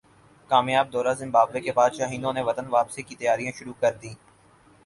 [0.49, 4.13] کامیاب دورہ زمبابوے کے بعد شاہینوں نے وطن واپسی کی تیاریاں شروع کردیں